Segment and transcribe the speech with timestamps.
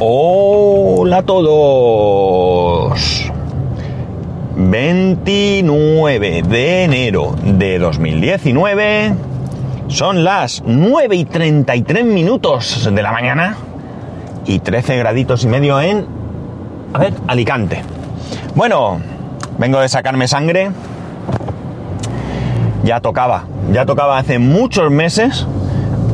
[0.00, 3.00] Hola a todos.
[4.56, 9.14] 29 de enero de 2019.
[9.86, 13.56] Son las 9 y 33 minutos de la mañana
[14.44, 16.04] y 13 graditos y medio en...
[16.92, 17.82] A ver, Alicante.
[18.56, 18.98] Bueno,
[19.58, 20.72] vengo de sacarme sangre.
[22.82, 25.46] Ya tocaba, ya tocaba hace muchos meses,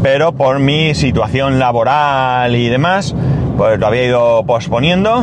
[0.02, 3.14] pero por mi situación laboral y demás,
[3.60, 5.22] pues lo había ido posponiendo.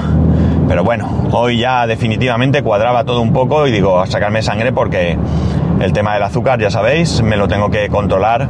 [0.67, 5.17] Pero bueno, hoy ya definitivamente cuadraba todo un poco y digo, a sacarme sangre porque
[5.79, 8.47] el tema del azúcar, ya sabéis, me lo tengo que controlar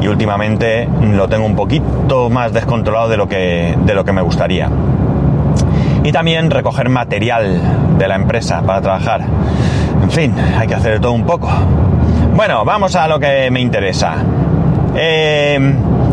[0.00, 4.22] y últimamente lo tengo un poquito más descontrolado de lo que, de lo que me
[4.22, 4.70] gustaría.
[6.02, 7.60] Y también recoger material
[7.96, 9.20] de la empresa para trabajar.
[10.02, 11.48] En fin, hay que hacer todo un poco.
[12.34, 14.16] Bueno, vamos a lo que me interesa.
[14.96, 15.60] Eh,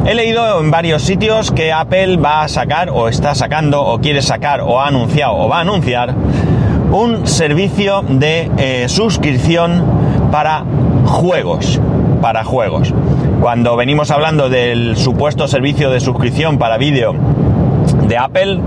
[0.08, 4.22] He leído en varios sitios que Apple va a sacar o está sacando o quiere
[4.22, 6.14] sacar o ha anunciado o va a anunciar
[6.92, 9.84] un servicio de eh, suscripción
[10.32, 10.64] para
[11.06, 11.82] juegos.
[12.22, 12.94] Para juegos.
[13.42, 17.16] Cuando venimos hablando del supuesto servicio de suscripción para vídeo
[18.08, 18.60] de Apple,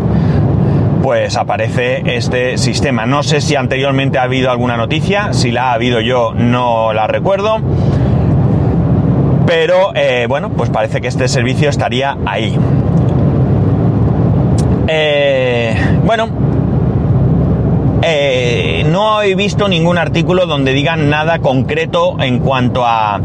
[1.05, 3.07] pues aparece este sistema.
[3.07, 7.07] No sé si anteriormente ha habido alguna noticia, si la ha habido yo no la
[7.07, 7.61] recuerdo
[9.49, 12.55] pero eh, bueno, pues parece que este servicio estaría ahí.
[14.87, 15.75] Eh,
[16.05, 16.29] bueno,
[18.03, 23.23] eh, no he visto ningún artículo donde digan nada concreto en cuanto a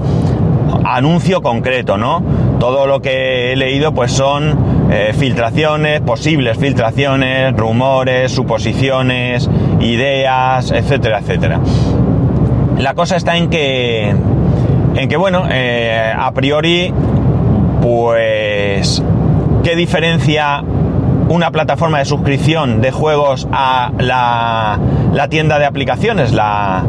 [0.86, 2.24] anuncio concreto, ¿no?
[2.58, 4.72] Todo lo que he leído pues son
[5.18, 9.50] filtraciones, posibles filtraciones, rumores, suposiciones,
[9.82, 11.60] ideas, etcétera, etcétera.
[12.78, 14.14] La cosa está en que
[14.96, 16.94] en que, bueno, eh, a priori,
[17.82, 19.04] pues,
[19.64, 20.64] ¿qué diferencia
[21.30, 24.80] una plataforma de suscripción de juegos a la,
[25.30, 26.84] tienda de aplicaciones, la,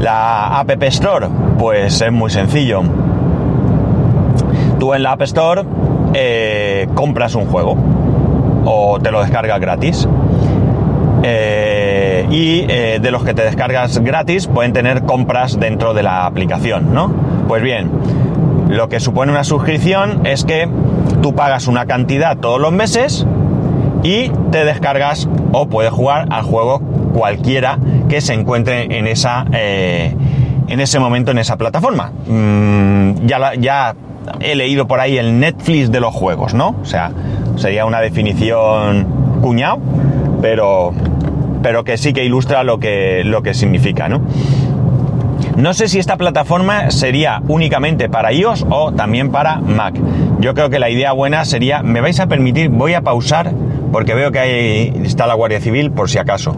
[0.00, 1.28] la App Store?
[1.58, 2.82] Pues es muy sencillo.
[4.78, 5.62] Tú en la App Store
[6.14, 7.76] eh, compras un juego
[8.64, 10.08] o te lo descargas gratis.
[11.22, 16.94] Eh, y de los que te descargas gratis pueden tener compras dentro de la aplicación,
[16.94, 17.25] ¿no?
[17.48, 17.90] Pues bien,
[18.68, 20.68] lo que supone una suscripción es que
[21.22, 23.26] tú pagas una cantidad todos los meses
[24.02, 26.80] y te descargas o puedes jugar al juego
[27.14, 30.14] cualquiera que se encuentre en esa eh,
[30.68, 32.12] en ese momento en esa plataforma.
[32.26, 33.94] Mm, ya, ya
[34.40, 36.76] he leído por ahí el Netflix de los juegos, ¿no?
[36.82, 37.12] O sea,
[37.56, 39.06] sería una definición
[39.40, 39.78] cuñado,
[40.42, 40.92] pero
[41.62, 44.20] pero que sí que ilustra lo que lo que significa, ¿no?
[45.56, 49.94] No sé si esta plataforma sería únicamente para iOS o también para Mac.
[50.38, 53.52] Yo creo que la idea buena sería, me vais a permitir, voy a pausar
[53.90, 56.54] porque veo que ahí está la Guardia Civil por si acaso.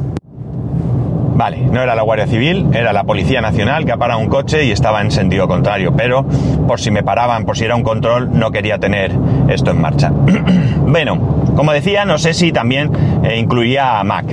[1.37, 4.64] Vale, no era la Guardia Civil, era la Policía Nacional que ha parado un coche
[4.64, 6.26] y estaba en sentido contrario, pero
[6.66, 9.12] por si me paraban, por si era un control, no quería tener
[9.48, 10.10] esto en marcha.
[10.81, 12.91] bueno, como decía, no sé si también
[13.22, 14.26] eh, incluiría Mac.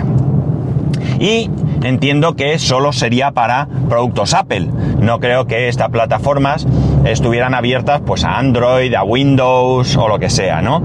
[1.20, 1.52] Y
[1.86, 4.68] entiendo que solo sería para productos Apple.
[5.00, 6.68] No creo que estas plataformas
[7.06, 10.82] estuvieran abiertas pues a Android, a Windows o lo que sea, ¿no?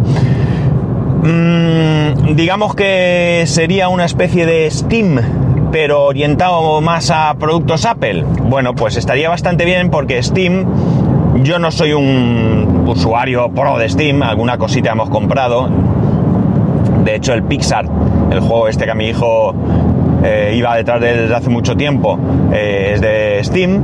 [1.23, 5.21] Mm, digamos que sería una especie de Steam,
[5.73, 8.25] pero orientado más a productos Apple.
[8.45, 10.67] Bueno, pues estaría bastante bien porque Steam,
[11.43, 15.69] yo no soy un usuario pro de Steam, alguna cosita hemos comprado.
[17.05, 17.87] De hecho, el Pixar,
[18.31, 19.55] el juego este que a mi hijo
[20.23, 22.19] eh, iba detrás de él desde hace mucho tiempo,
[22.53, 23.83] eh, es de Steam,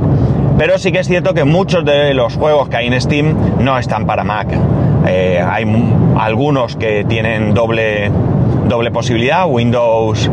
[0.57, 3.77] pero sí que es cierto que muchos de los juegos que hay en Steam no
[3.77, 4.47] están para Mac.
[5.07, 5.65] Eh, hay
[6.17, 8.11] algunos que tienen doble,
[8.67, 10.29] doble posibilidad, Windows,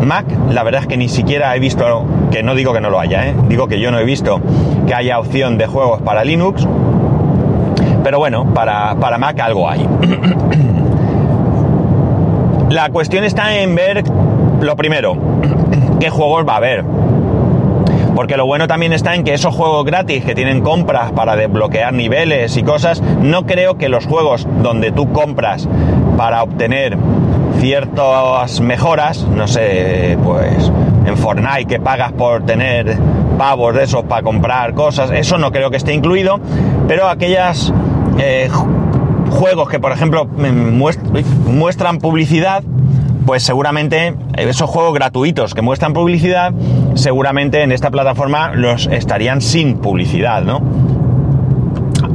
[0.00, 0.24] Mac.
[0.50, 3.34] La verdad es que ni siquiera he visto, que no digo que no lo haya,
[3.48, 4.40] digo que yo no he visto
[4.86, 6.66] que haya opción de juegos para Linux.
[8.02, 9.86] Pero bueno, para, para Mac algo hay.
[12.70, 14.02] La cuestión está en ver
[14.60, 15.16] lo primero,
[16.00, 16.84] ¿qué juegos va a haber?
[18.14, 21.92] Porque lo bueno también está en que esos juegos gratis que tienen compras para desbloquear
[21.92, 25.68] niveles y cosas, no creo que los juegos donde tú compras
[26.16, 26.98] para obtener
[27.60, 30.72] ciertas mejoras, no sé, pues
[31.06, 32.98] en Fortnite que pagas por tener
[33.38, 36.40] pavos de esos para comprar cosas, eso no creo que esté incluido,
[36.88, 37.72] pero aquellas
[38.18, 38.50] eh,
[39.30, 42.62] juegos que por ejemplo muestran publicidad,
[43.28, 46.50] pues seguramente esos juegos gratuitos que muestran publicidad,
[46.94, 50.62] seguramente en esta plataforma los estarían sin publicidad, ¿no?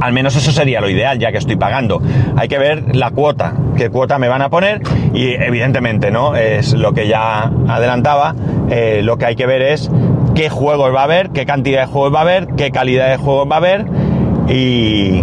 [0.00, 2.02] al menos eso sería lo ideal, ya que estoy pagando.
[2.36, 4.82] Hay que ver la cuota, qué cuota me van a poner
[5.14, 6.34] y evidentemente, ¿no?
[6.34, 8.34] Es lo que ya adelantaba,
[8.68, 9.92] eh, lo que hay que ver es
[10.34, 13.18] qué juegos va a haber, qué cantidad de juegos va a haber, qué calidad de
[13.18, 13.86] juegos va a haber
[14.48, 15.22] y,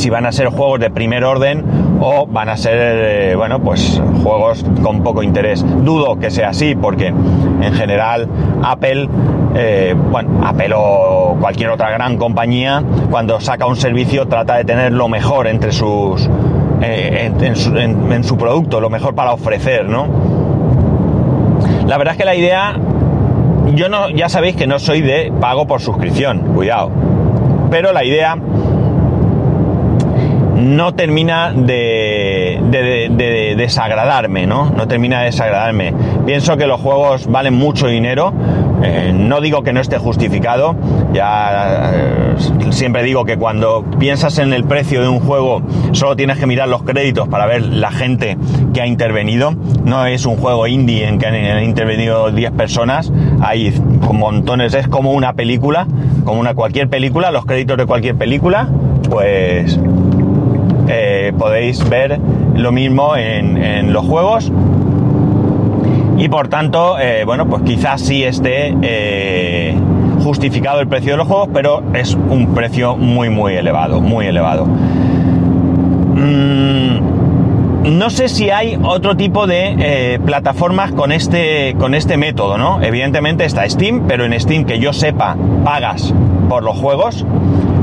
[0.00, 1.62] si van a ser juegos de primer orden
[2.00, 5.62] o van a ser, eh, bueno, pues juegos con poco interés.
[5.84, 8.26] Dudo que sea así porque en general
[8.62, 9.08] Apple,
[9.54, 14.92] eh, bueno, Apple o cualquier otra gran compañía, cuando saca un servicio trata de tener
[14.92, 16.28] lo mejor entre sus...
[16.82, 20.06] Eh, en, su, en su producto, lo mejor para ofrecer, ¿no?
[21.86, 22.74] La verdad es que la idea
[23.74, 26.90] yo no, ya sabéis que no soy de pago por suscripción, cuidado.
[27.70, 28.38] Pero la idea
[30.60, 32.60] no termina de,
[33.56, 34.70] desagradarme, ¿no?
[34.70, 35.94] No termina de desagradarme.
[36.26, 38.32] Pienso que los juegos valen mucho dinero.
[38.82, 40.74] Eh, no digo que no esté justificado.
[41.12, 42.34] Ya eh,
[42.70, 45.62] siempre digo que cuando piensas en el precio de un juego,
[45.92, 48.36] solo tienes que mirar los créditos para ver la gente
[48.72, 49.52] que ha intervenido.
[49.84, 53.12] No es un juego indie en que han intervenido 10 personas.
[53.40, 53.72] Hay
[54.12, 55.86] montones, es como una película,
[56.24, 58.68] como una cualquier película, los créditos de cualquier película,
[59.08, 59.78] pues
[60.92, 62.18] eh, podéis ver
[62.56, 64.50] lo mismo en, los juegos.
[66.18, 69.74] Y por tanto, eh, bueno, pues quizás sí esté eh,
[70.22, 74.66] justificado el precio de los juegos, pero es un precio muy, muy elevado, muy elevado.
[76.16, 76.98] Mm,
[77.98, 82.82] no sé si hay otro tipo de plataformas con este, con este método, ¿no?
[82.82, 86.12] Evidentemente está Steam, pero en Steam que yo sepa, pagas
[86.48, 87.24] por los juegos.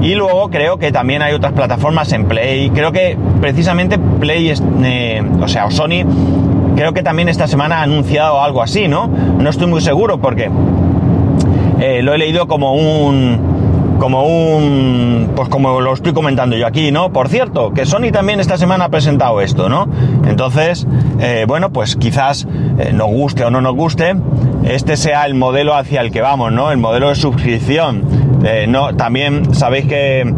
[0.02, 2.70] Y luego creo que también hay otras plataformas en Play.
[2.70, 4.54] Creo que precisamente Play,
[4.84, 6.06] eh, o sea, o Sony,
[6.76, 9.08] creo que también esta semana ha anunciado algo así, ¿no?
[9.08, 10.50] No estoy muy seguro porque
[11.80, 13.58] eh, lo he leído como un
[14.00, 17.12] como un pues como lo estoy comentando yo aquí, ¿no?
[17.12, 19.88] Por cierto, que Sony también esta semana ha presentado esto, ¿no?
[20.28, 20.86] Entonces,
[21.20, 22.48] eh, bueno, pues quizás
[22.94, 24.16] nos guste o no nos guste,
[24.66, 26.72] este sea el modelo hacia el que vamos, ¿no?
[26.72, 30.34] El modelo de suscripción eh, no, también sabéis que,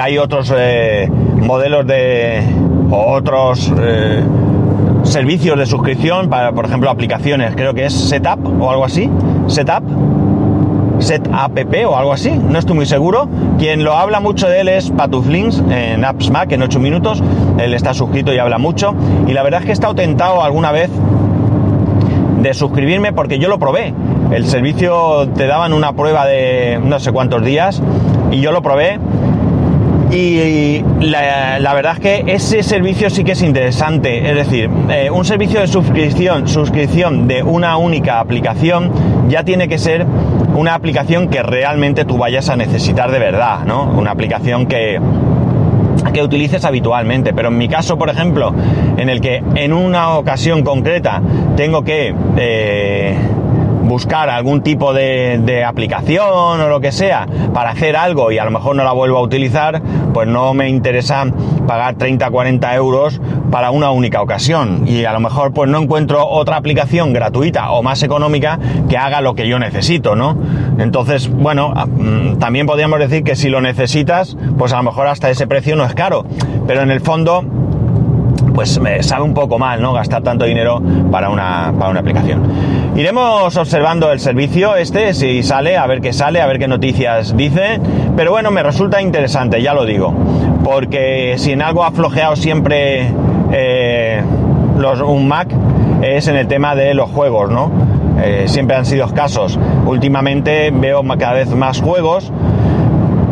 [0.00, 2.42] hay otros eh, modelos de
[2.90, 4.22] otros eh,
[5.02, 7.54] servicios de suscripción para, por ejemplo, aplicaciones.
[7.54, 9.10] Creo que es Setup o algo así.
[9.48, 9.82] Setup.
[10.98, 11.58] Setup
[11.88, 13.28] o algo así, no estoy muy seguro.
[13.58, 17.22] Quien lo habla mucho de él es Patuflinks en Apps Mac en 8 minutos.
[17.58, 18.94] Él está suscrito y habla mucho.
[19.26, 20.90] Y la verdad es que he estado tentado alguna vez
[22.42, 23.94] de suscribirme porque yo lo probé.
[24.32, 27.82] El servicio te daban una prueba de no sé cuántos días
[28.30, 28.98] y yo lo probé.
[30.10, 34.28] Y la, verdad es que ese servicio sí que es interesante.
[34.28, 38.90] Es decir, eh, un servicio de suscripción, suscripción de una única aplicación
[39.28, 40.06] ya tiene que ser
[40.54, 43.84] una aplicación que realmente tú vayas a necesitar de verdad, ¿no?
[43.84, 45.00] Una aplicación que,
[46.12, 47.32] que utilices habitualmente.
[47.32, 48.54] Pero en mi caso, por ejemplo,
[48.96, 51.22] en el que en una ocasión concreta
[51.56, 53.16] tengo que eh,
[53.82, 58.50] buscar algún tipo de, aplicación o lo que sea para hacer algo y a lo
[58.50, 59.80] mejor no la vuelvo a utilizar,
[60.12, 61.24] pues no me interesa
[61.66, 63.20] pagar 30, 40 euros
[63.50, 64.84] para una única ocasión.
[64.86, 68.58] Y a lo mejor pues no encuentro otra aplicación gratuita o más económica
[68.88, 70.36] que haga lo que yo necesito, ¿no?
[70.78, 75.30] Entonces, bueno, mm, también podríamos decir que si lo necesitas, pues a lo mejor hasta
[75.30, 76.24] ese precio no es caro.
[76.66, 77.44] Pero en el fondo,
[78.54, 79.92] pues me sabe un poco mal, ¿no?
[79.92, 80.80] Gastar tanto dinero
[81.10, 82.42] para una, para una aplicación.
[82.96, 87.36] Iremos observando el servicio este, si sale, a ver qué sale, a ver qué noticias
[87.36, 87.80] dice.
[88.16, 90.14] Pero bueno, me resulta interesante, ya lo digo.
[90.64, 93.10] Porque si en algo ha flojeado siempre
[93.52, 94.22] eh,
[94.78, 95.48] los, un Mac
[96.02, 97.70] es en el tema de los juegos, ¿no?
[98.22, 99.58] Eh, siempre han sido escasos.
[99.86, 102.30] Últimamente veo cada vez más juegos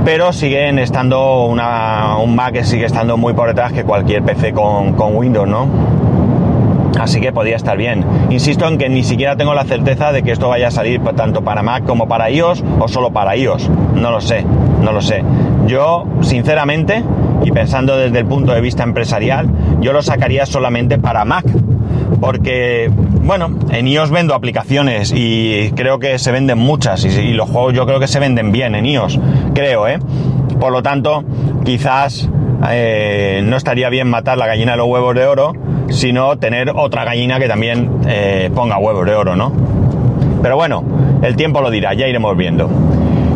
[0.05, 4.95] pero siguen estando una, un Mac sigue estando muy por detrás que cualquier PC con,
[5.17, 5.69] Windows, ¿no?
[6.99, 8.05] Así que podría estar bien.
[8.31, 11.43] Insisto en que ni siquiera tengo la certeza de que esto vaya a salir tanto
[11.43, 13.71] para Mac como para iOS o solo para iOS.
[13.95, 14.45] No lo sé,
[14.83, 15.25] no lo sé.
[15.67, 17.03] Yo, sinceramente,
[17.43, 19.49] y pensando desde el punto de vista empresarial,
[19.81, 21.47] yo lo sacaría solamente para Mac
[22.21, 22.91] porque,
[23.31, 27.87] bueno, en iOS vendo aplicaciones y creo que se venden muchas y, los juegos yo
[27.87, 29.21] creo que se venden bien en iOS,
[29.55, 30.01] creo, ¿eh?
[30.59, 31.23] Por lo tanto,
[31.65, 32.29] quizás
[32.69, 35.53] eh, no estaría bien matar la gallina de los huevos de oro,
[35.91, 39.53] sino tener otra gallina que también eh, ponga huevos de oro, ¿no?
[40.43, 40.83] Pero bueno,
[41.23, 42.69] el tiempo lo dirá, ya iremos viendo.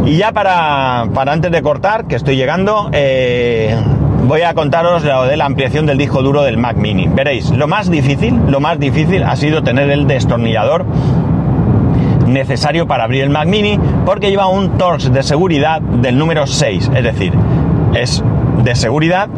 [0.05, 3.77] Y ya para, para antes de cortar, que estoy llegando, eh,
[4.27, 7.07] voy a contaros lo de la ampliación del disco duro del Mac Mini.
[7.09, 10.85] Veréis, lo más difícil, lo más difícil ha sido tener el destornillador
[12.27, 16.91] necesario para abrir el Mac Mini porque lleva un Torx de seguridad del número 6,
[16.95, 17.33] es decir,
[17.95, 18.25] es
[18.63, 19.29] de seguridad,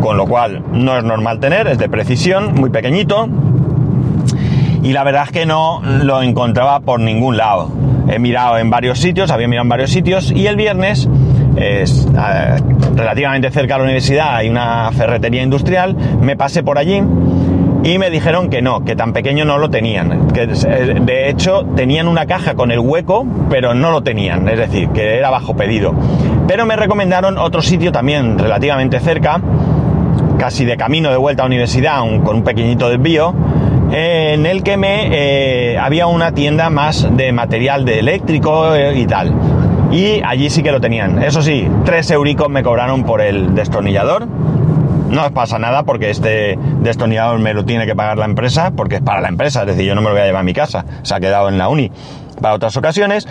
[0.00, 3.28] con lo cual no es normal tener, es de precisión, muy pequeñito.
[4.82, 7.70] Y la verdad es que no lo encontraba por ningún lado.
[8.08, 11.08] He mirado en varios sitios, había mirado en varios sitios y el viernes
[11.56, 12.56] es, eh,
[12.94, 17.02] relativamente cerca de la universidad hay una ferretería industrial, me pasé por allí
[17.84, 21.66] y me dijeron que no, que tan pequeño no lo tenían, que eh, de hecho
[21.76, 25.54] tenían una caja con el hueco, pero no lo tenían, es decir, que era bajo
[25.54, 25.94] pedido.
[26.48, 29.40] Pero me recomendaron otro sitio también relativamente cerca,
[30.38, 33.34] casi de camino de vuelta a la universidad, con un pequeñito desvío,
[33.92, 39.32] en el que me eh, había una tienda más de material de eléctrico y tal
[39.94, 41.22] y allí sí que lo tenían.
[41.22, 44.26] Eso sí, 3 euricos me cobraron por el destornillador.
[44.26, 49.02] No pasa nada porque este destornillador me lo tiene que pagar la empresa porque es
[49.02, 50.84] para la empresa, es decir, yo no me lo voy a llevar a mi casa,
[51.02, 51.92] se ha quedado en la uni
[52.40, 53.28] para otras ocasiones.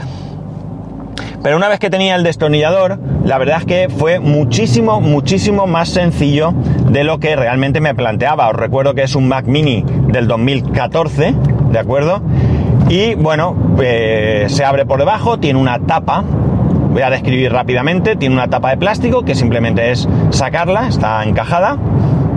[1.43, 5.89] Pero una vez que tenía el destornillador, la verdad es que fue muchísimo, muchísimo más
[5.89, 6.53] sencillo
[6.89, 8.47] de lo que realmente me planteaba.
[8.47, 11.35] Os recuerdo que es un Mac Mini del 2014,
[11.71, 12.21] ¿de acuerdo?
[12.89, 16.23] Y bueno, eh, se abre por debajo, tiene una tapa
[16.93, 18.15] voy a describir rápidamente.
[18.15, 21.77] Tiene una tapa de plástico que simplemente es sacarla, está encajada.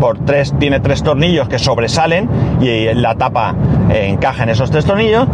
[0.00, 2.28] Por tres, tiene tres tornillos que sobresalen
[2.60, 3.54] y la tapa
[3.90, 5.26] encaja en esos tres tornillos.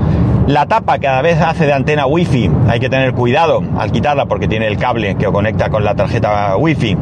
[0.46, 4.48] La tapa cada vez hace de antena wifi, hay que tener cuidado al quitarla porque
[4.48, 6.96] tiene el cable que conecta con la tarjeta wifi.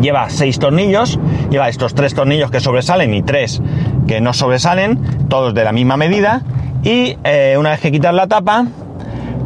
[0.00, 1.18] Lleva seis tornillos,
[1.50, 3.62] lleva estos tres tornillos que sobresalen y tres
[4.06, 6.42] que no sobresalen, todos de la misma medida.
[6.82, 8.66] Y eh, una vez que quitar la tapa,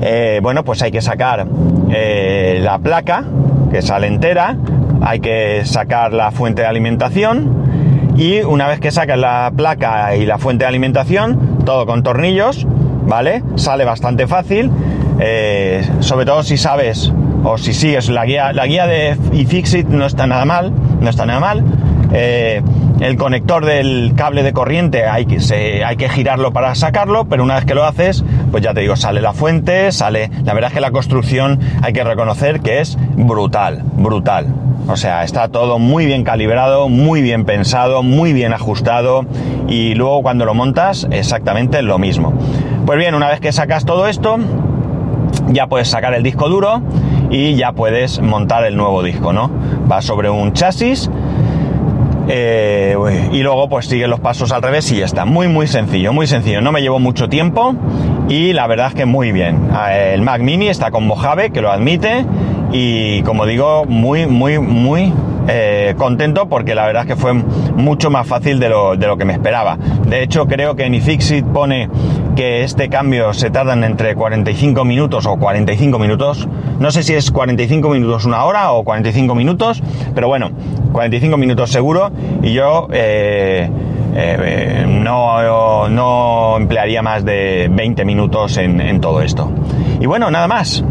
[0.01, 1.47] eh, bueno, pues hay que sacar
[1.91, 3.25] eh, la placa,
[3.71, 4.57] que sale entera,
[5.01, 10.27] hay que sacar la fuente de alimentación y una vez que sacas la placa y
[10.27, 12.67] la fuente de alimentación, todo con tornillos,
[13.07, 13.43] ¿vale?
[13.57, 14.71] Sale bastante fácil,
[16.01, 17.11] sobre todo si sabes
[17.45, 21.25] o si sigues la guía, la guía de iFixit no está nada mal, no está
[21.25, 21.65] nada mal.
[23.03, 27.75] El conector del cable de corriente hay que, girarlo para sacarlo, pero una vez que
[27.75, 30.31] lo haces, pues ya te digo, sale la fuente, sale...
[30.45, 34.47] La verdad es que la construcción hay que reconocer que es brutal, brutal.
[34.89, 39.27] O sea, está todo muy bien calibrado, muy bien pensado, muy bien ajustado
[39.69, 42.33] y luego cuando lo montas exactamente lo mismo.
[42.87, 44.39] Pues bien, una vez que sacas todo esto,
[45.49, 46.83] ya puedes sacar el disco duro
[47.31, 49.51] y ya puedes montar el nuevo disco, ¿no?
[49.91, 51.11] Va sobre un chasis
[52.29, 52.97] eh,
[53.33, 55.25] y luego pues sigue los pasos al revés y ya está.
[55.25, 56.61] Muy muy sencillo, muy sencillo.
[56.61, 57.75] No me llevó mucho tiempo
[58.29, 59.69] y la verdad es que muy bien.
[59.73, 62.25] Ah, el Mac Mini está con Mojave, que lo admite,
[62.73, 65.13] y como digo, muy, muy, muy
[65.49, 69.17] eh, contento porque la verdad es que fue mucho más fácil de lo, de lo
[69.17, 69.77] que me esperaba.
[70.07, 71.89] De hecho, creo que en iFixit pone
[72.35, 76.49] que este cambio se tarda entre 45 minutos o 45 minutos.
[76.79, 79.83] No sé si es 45 minutos una hora o 45 minutos,
[80.15, 80.51] pero bueno,
[80.93, 82.11] 45 minutos seguro.
[82.43, 83.69] Y yo eh,
[84.15, 89.51] eh, no, no, emplearía más de 20 minutos en, en todo esto.
[90.01, 90.85] Y bueno, nada más.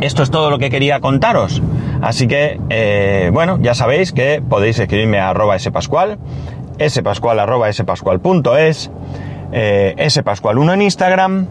[0.00, 1.62] Esto es todo lo que quería contaros.
[2.00, 6.18] Así que, eh, bueno, ya sabéis que podéis escribirme a arroba spascual,
[6.88, 8.90] spascual arroba spascual.es,
[9.52, 11.46] eh, spascual1 en Instagram,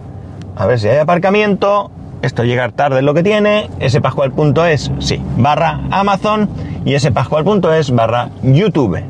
[0.55, 5.81] a ver si hay aparcamiento, esto llegar tarde es lo que tiene, spascual.es, sí, barra
[5.91, 6.49] Amazon
[6.85, 9.03] y spascual.es barra YouTube.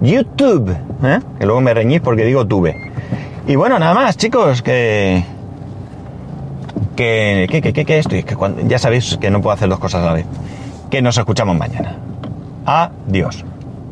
[0.00, 1.20] YouTube, ¿eh?
[1.38, 2.92] que luego me reñís porque digo tuve.
[3.46, 5.24] Y bueno, nada más, chicos, que
[6.96, 10.06] que, que, que, que, esto, que ya sabéis que no puedo hacer dos cosas a
[10.06, 10.26] la vez.
[10.90, 11.96] Que nos escuchamos mañana.
[12.64, 13.44] Adiós.